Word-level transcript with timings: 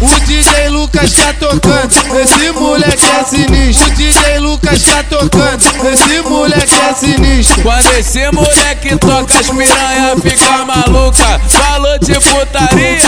O 0.00 0.20
DJ 0.26 0.68
Lucas 0.70 1.12
tá 1.12 1.32
tocando, 1.34 2.18
esse 2.18 2.52
moleque 2.52 3.04
é 3.04 3.24
sinistro. 3.24 3.86
O 3.86 3.90
DJ 3.94 4.38
Lucas 4.40 4.82
tá 4.82 5.02
tocando, 5.04 5.31
esse 5.62 6.20
moleque 6.22 6.74
é 6.74 6.94
sinistro. 6.94 7.62
Quando 7.62 7.98
esse 7.98 8.30
moleque 8.32 8.96
toca 8.96 9.38
as 9.38 9.46
piranha 9.46 10.16
fica 10.20 10.64
maluca. 10.64 11.40
Falou 11.48 11.98
de 11.98 12.14
putaria, 12.14 13.00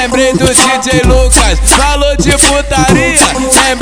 lembrei 0.00 0.32
do 0.32 0.46
DJ 0.46 1.02
Lucas. 1.04 1.58
Falou 1.64 2.16
de 2.16 2.32
putaria, 2.32 3.18
lembrei 3.68 3.79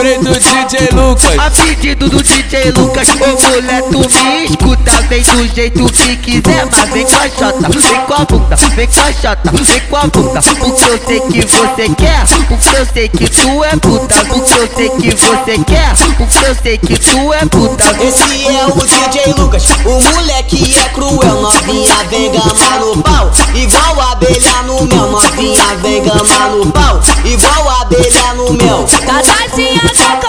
DJ 0.68 0.88
Lucas. 0.92 1.38
A 1.38 1.50
pedido 1.50 2.10
do 2.10 2.22
DJ 2.22 2.72
Lucas, 2.72 3.08
ô 3.08 3.48
mulher, 3.48 3.82
tu 3.84 4.00
me 4.00 4.44
escuta. 4.44 4.90
Vem 5.08 5.22
do 5.22 5.54
jeito 5.54 5.86
que 5.86 6.16
quiser, 6.16 6.68
mas 6.70 6.90
vem 6.90 7.06
com 7.06 7.16
a 7.16 7.28
chota, 7.30 7.68
vem 7.70 8.00
com 8.06 8.14
a 8.14 8.24
bunda, 8.26 8.56
vem 8.76 8.86
com 8.86 9.00
a 9.00 9.12
chota, 9.12 9.50
vem 9.50 9.80
com 9.80 9.96
a 9.96 10.06
bunda. 10.08 10.42
Porque 10.42 10.84
eu 10.84 11.00
sei 11.06 11.20
que 11.20 11.46
você 11.46 11.88
quer, 11.96 12.24
porque 12.46 12.76
eu 12.76 12.86
sei 12.92 13.08
que 13.08 13.30
tu 13.30 13.64
é 13.64 13.76
puta, 13.76 14.14
porque 14.26 14.52
eu 14.52 14.68
sei 14.76 14.90
que 14.90 15.10
você 15.14 15.58
quer, 15.64 15.94
porque 16.18 16.46
eu 16.46 16.54
sei 16.62 16.76
que 16.76 16.98
tu 16.98 17.32
é 17.32 17.46
puta. 17.46 17.84
Esse 18.04 18.46
é 18.46 18.66
o 18.66 18.84
DJ 18.84 19.34
Lucas, 19.38 19.64
o 19.86 20.14
moleque 20.14 20.76
é 20.78 20.88
cruel, 20.90 21.40
novinha 21.40 21.94
vem 22.10 22.30
gamar 22.30 22.80
no 22.80 23.02
pau, 23.02 23.30
igual 23.54 24.10
abelha 24.12 24.62
no 24.66 24.84
mel, 24.84 25.10
novinha 25.12 25.76
vem 25.82 26.02
gamar 26.02 26.50
no 26.50 26.70
pau, 26.70 27.00
igual 27.24 27.80
abelha 27.80 28.34
no 28.34 28.52
mel. 28.52 28.84
Tatazinha 29.06 29.80
tá 30.20 30.27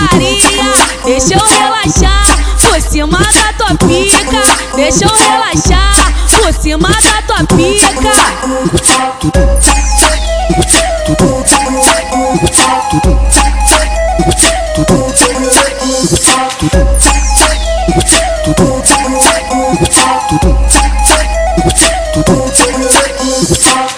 putaria, 0.00 0.72
deixa 1.04 1.34
eu 1.34 1.40
relaxar 1.40 2.24
por 2.60 2.80
cima 2.80 3.18
da 3.18 3.52
tua 3.52 3.74
pica, 3.86 4.42
deixa 4.74 5.04
eu 5.04 5.14
relaxar 5.14 6.14
por 6.30 6.52
cima 6.54 6.88
da 6.88 7.22
tua 7.22 7.44
pica. 7.56 7.90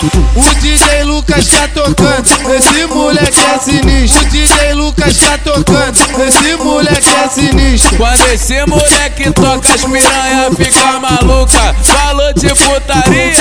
O 0.03 0.55
DJ 0.61 1.05
Lucas 1.05 1.47
tá 1.47 1.69
tocando, 1.69 2.27
esse 2.53 2.87
moleque 2.87 3.39
é 3.39 3.59
sinistro. 3.61 4.21
O 4.21 4.31
DJ 4.31 4.73
Lucas 4.73 5.17
tá 5.17 5.39
tocando, 5.39 5.97
esse 6.27 6.57
moleque 6.57 7.09
é 7.09 7.29
sinistro. 7.29 7.97
Quando 7.99 8.27
esse 8.33 8.67
moleque 8.67 9.31
toca 9.31 9.73
as 9.73 9.85
piranha 9.85 10.51
fica 10.57 10.99
maluca. 10.99 11.75
Falou 11.85 12.33
de 12.35 12.49
putaria, 12.49 13.37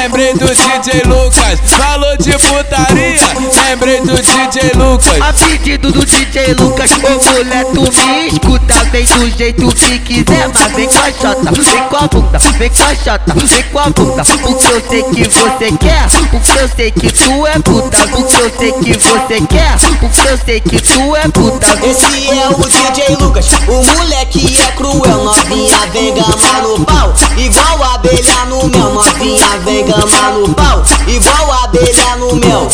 lembrei 0.00 0.32
do 0.32 0.46
DJ 0.46 1.02
Lucas. 1.04 1.60
Falou 1.76 2.16
de 2.16 2.32
putaria, 2.32 3.25
lembrei 3.68 4.00
do 4.00 4.14
DJ 4.14 4.72
Lucas. 4.76 5.20
A 5.20 5.32
pedido 5.32 5.90
do 5.90 6.04
DJ 6.04 6.54
Lucas, 6.54 6.90
ô 6.92 7.32
mulher, 7.32 7.64
tu 7.74 7.82
me 7.82 8.28
escuta. 8.28 8.76
Vem 8.92 9.04
do 9.04 9.36
jeito 9.36 9.68
que 9.74 9.98
quiser, 9.98 10.48
mas 10.54 10.72
vem 10.72 10.88
com 10.88 10.98
a 10.98 11.12
chota, 11.12 11.52
vem 11.52 11.88
com 11.88 11.96
a 11.96 12.08
bunda, 12.08 12.38
vem 12.58 12.70
com 12.70 12.82
a 12.82 12.94
chota, 12.94 13.34
vem 13.34 13.62
com 13.64 13.78
a 13.78 13.90
bunda. 13.90 14.22
Porque 14.24 14.66
eu 14.66 14.82
sei 14.88 15.02
que 15.02 15.28
você 15.28 15.72
quer, 15.78 16.08
porque 16.30 16.58
eu 16.58 16.68
sei 16.68 16.90
que 16.92 17.12
tu 17.12 17.46
é 17.46 17.58
puta, 17.58 18.08
porque 18.08 18.36
eu 18.36 18.52
sei 18.58 18.72
que 18.72 18.92
você 18.92 19.40
quer, 19.46 19.76
porque 20.00 20.28
eu 20.28 20.38
sei 20.38 20.60
que 20.60 20.80
tu 20.80 21.16
é 21.16 21.28
puta. 21.28 21.66
Esse 21.84 22.30
é 22.30 22.48
o 22.48 22.68
DJ 22.68 23.16
Lucas, 23.20 23.46
o 23.66 23.96
moleque 23.96 24.56
é 24.62 24.72
cruel, 24.72 25.24
novinha 25.24 25.78
vem 25.92 26.14
gamar 26.14 26.62
no 26.62 26.84
pau, 26.84 27.12
igual 27.36 27.94
abelha 27.94 28.44
no 28.48 28.68
mel, 28.68 28.94
novinha 28.94 29.58
vem 29.64 29.84
gamar 29.84 30.32
no 30.32 30.54
pau, 30.54 30.82
igual 31.08 31.64
abelha 31.64 32.16
no 32.16 32.36
mel. 32.36 32.68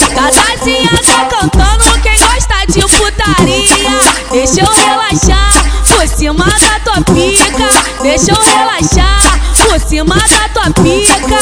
Tatazinha 0.82 1.06
tá 1.06 1.25
cantando, 1.26 1.84
quem 2.00 2.19
gosta 2.19 2.65
de 2.66 2.81
putaria, 2.97 4.00
deixa 4.31 4.60
eu 4.60 4.72
relaxar 4.72 5.53
por 5.88 6.09
cima 6.09 6.44
da 6.44 6.81
tua 6.81 7.00
pica, 7.15 7.69
deixa 8.03 8.32
eu 8.32 8.41
relaxar 8.41 9.41
por 9.65 9.78
cima 9.81 10.16
da 10.16 10.48
tua 10.48 10.70
pica. 10.82 11.38